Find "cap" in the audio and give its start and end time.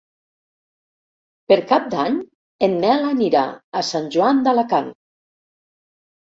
1.71-1.85